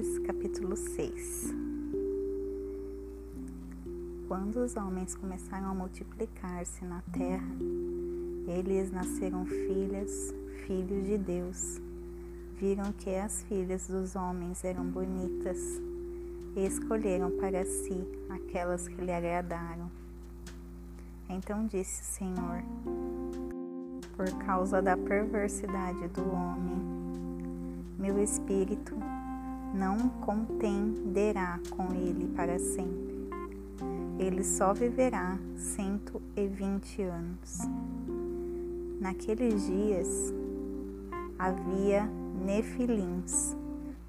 [0.00, 1.54] Gênesis capítulo 6
[4.26, 7.52] Quando os homens começaram a multiplicar-se na terra,
[8.46, 10.34] eles nasceram filhas,
[10.66, 11.82] filhos de Deus.
[12.56, 15.58] Viram que as filhas dos homens eram bonitas
[16.56, 19.90] e escolheram para si aquelas que lhe agradaram.
[21.28, 22.62] Então disse o Senhor:
[24.16, 26.80] Por causa da perversidade do homem,
[27.98, 28.94] meu espírito
[29.74, 33.28] não contenderá com ele para sempre.
[34.18, 37.58] Ele só viverá cento e vinte anos.
[39.00, 40.34] Naqueles dias
[41.38, 42.06] havia
[42.44, 43.56] nefilins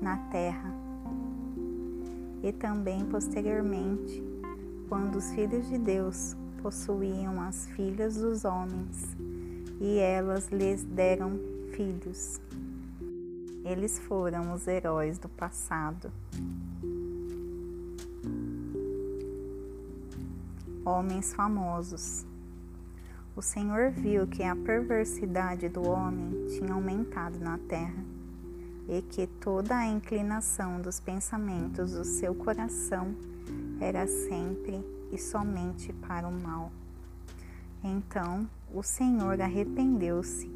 [0.00, 0.72] na terra.
[2.42, 4.22] E também posteriormente,
[4.88, 9.16] quando os filhos de Deus possuíam as filhas dos homens,
[9.80, 11.38] e elas lhes deram
[11.72, 12.40] filhos.
[13.66, 16.12] Eles foram os heróis do passado.
[20.84, 22.24] Homens famosos.
[23.34, 28.04] O Senhor viu que a perversidade do homem tinha aumentado na terra
[28.88, 33.16] e que toda a inclinação dos pensamentos do seu coração
[33.80, 36.70] era sempre e somente para o mal.
[37.82, 40.48] Então o Senhor arrependeu-se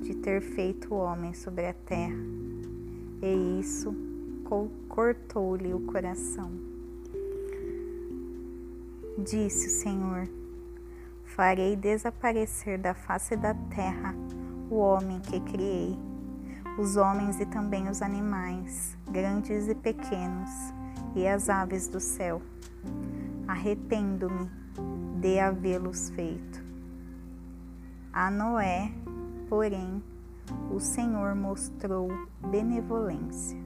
[0.00, 2.37] de ter feito o homem sobre a terra
[3.22, 3.94] e isso
[4.88, 6.50] cortou-lhe o coração.
[9.18, 10.28] Disse o Senhor:
[11.24, 14.14] Farei desaparecer da face da terra
[14.70, 15.98] o homem que criei,
[16.78, 20.50] os homens e também os animais, grandes e pequenos,
[21.14, 22.40] e as aves do céu.
[23.46, 24.48] Arrependo-me
[25.20, 26.62] de havê-los feito.
[28.12, 28.92] A Noé,
[29.48, 30.02] porém,
[30.70, 32.08] o Senhor mostrou
[32.50, 33.58] benevolência.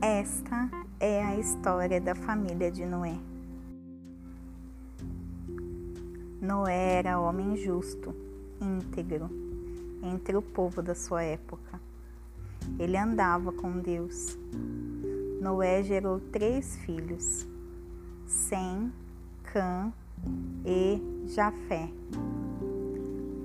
[0.00, 0.70] Esta
[1.00, 3.18] é a história da família de Noé.
[6.40, 8.14] Noé era homem justo,
[8.60, 9.28] íntegro,
[10.02, 11.80] entre o povo da sua época.
[12.78, 14.38] Ele andava com Deus.
[15.40, 17.46] Noé gerou três filhos:
[18.26, 18.92] Sem,
[19.44, 19.92] Cã
[20.64, 21.90] e Jafé.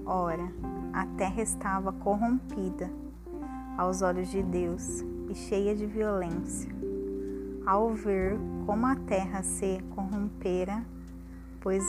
[0.06, 0.52] Ora,
[0.94, 2.92] a terra estava corrompida
[3.76, 6.72] aos olhos de Deus e cheia de violência.
[7.66, 8.38] Ao ver
[8.68, 10.86] como a terra se corrompera,
[11.60, 11.84] pois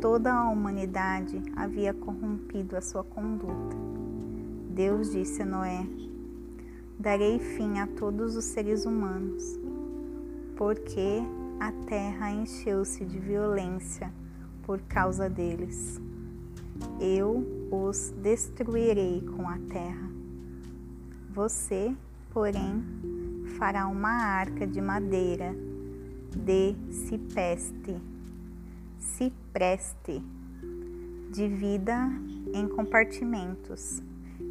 [0.00, 3.76] toda a humanidade havia corrompido a sua conduta,
[4.70, 5.86] Deus disse a Noé:
[6.98, 9.58] Darei fim a todos os seres humanos,
[10.56, 11.22] porque
[11.60, 14.12] a terra encheu-se de violência
[14.66, 16.00] por causa deles.
[17.00, 20.10] Eu os destruirei com a terra.
[21.30, 21.94] Você,
[22.32, 22.82] porém,
[23.56, 25.54] fará uma arca de madeira
[26.34, 27.96] de cipeste,
[28.98, 30.22] cipreste,
[31.32, 32.10] divida
[32.52, 34.02] em compartimentos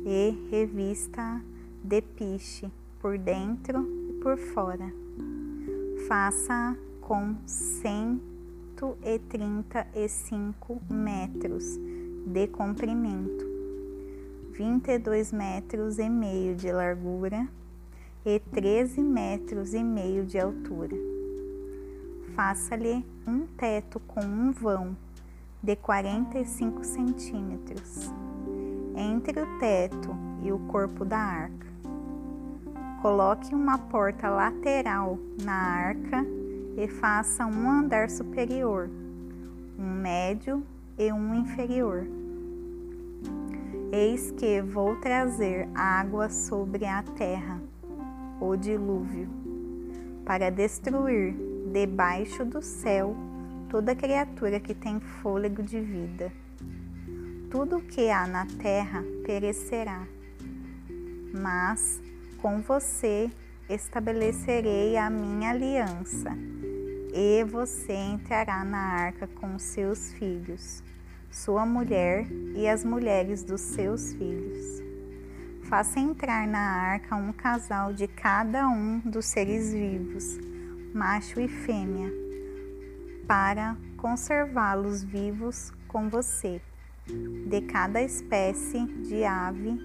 [0.06, 1.42] e revista
[1.84, 4.92] de piche por dentro e por fora.
[6.08, 8.20] Faça com cem
[8.76, 11.80] 135 metros
[12.28, 13.46] de comprimento,
[14.52, 17.48] 22 metros e meio de largura
[18.26, 20.96] e 13 metros e meio de altura.
[22.36, 24.98] Faça-lhe um teto com um vão
[25.64, 28.12] de 45 centímetros
[28.96, 30.14] entre o teto
[30.44, 31.66] e o corpo da arca.
[33.02, 36.26] Coloque uma porta lateral na arca
[36.78, 38.90] e faça um andar superior,
[39.78, 40.64] um médio
[40.98, 42.06] e um inferior.
[43.92, 47.62] Eis que vou trazer água sobre a terra,
[48.42, 49.30] o dilúvio,
[50.26, 51.36] para destruir
[51.72, 53.16] debaixo do céu
[53.70, 56.32] toda criatura que tem fôlego de vida.
[57.50, 60.06] Tudo o que há na terra perecerá,
[61.34, 62.02] mas
[62.42, 63.30] com você
[63.70, 66.32] estabelecerei a minha aliança
[67.14, 70.84] e você entrará na arca com seus filhos,
[71.32, 74.84] sua mulher e as mulheres dos seus filhos.
[75.64, 80.38] Faça entrar na arca um casal de cada um dos seres vivos,
[80.94, 82.12] macho e fêmea,
[83.28, 86.62] para conservá-los vivos com você.
[87.48, 89.80] De cada espécie de ave,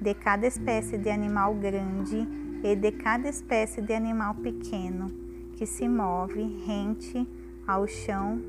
[0.00, 5.10] de cada espécie de animal grande e de cada espécie de animal pequeno
[5.52, 7.28] que se move rente
[7.66, 8.40] ao chão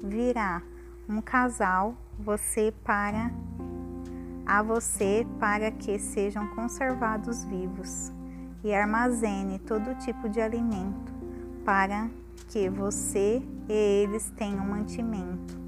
[0.00, 0.62] virá
[1.08, 3.32] um casal, você para
[4.46, 8.12] a você para que sejam conservados vivos,
[8.62, 11.12] e armazene todo tipo de alimento,
[11.64, 12.08] para
[12.48, 15.58] que você e eles tenham mantimento.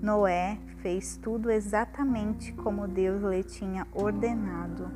[0.00, 4.90] Noé fez tudo exatamente como Deus lhe tinha ordenado.